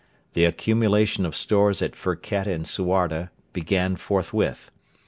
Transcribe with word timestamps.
The 0.33 0.45
accumuluation 0.45 1.27
of 1.27 1.35
stores 1.35 1.79
at 1.79 1.91
Firket 1.95 2.47
and 2.47 2.65
Suarda 2.65 3.29
began 3.53 3.95
forthwith. 3.95 4.71